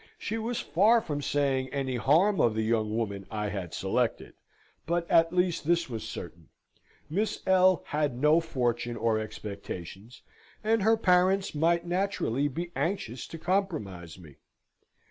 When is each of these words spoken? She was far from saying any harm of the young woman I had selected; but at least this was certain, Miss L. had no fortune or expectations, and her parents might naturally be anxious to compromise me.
She 0.17 0.39
was 0.39 0.59
far 0.59 0.99
from 0.99 1.21
saying 1.21 1.69
any 1.69 1.95
harm 1.97 2.41
of 2.41 2.55
the 2.55 2.63
young 2.63 2.97
woman 2.97 3.27
I 3.29 3.49
had 3.49 3.71
selected; 3.71 4.33
but 4.87 5.07
at 5.11 5.31
least 5.31 5.67
this 5.67 5.91
was 5.91 6.03
certain, 6.09 6.49
Miss 7.07 7.43
L. 7.45 7.83
had 7.85 8.17
no 8.17 8.39
fortune 8.39 8.97
or 8.97 9.19
expectations, 9.19 10.23
and 10.63 10.81
her 10.81 10.97
parents 10.97 11.53
might 11.53 11.85
naturally 11.85 12.47
be 12.47 12.71
anxious 12.75 13.27
to 13.27 13.37
compromise 13.37 14.17
me. 14.17 14.37